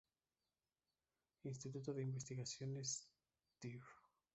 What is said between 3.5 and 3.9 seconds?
Dr.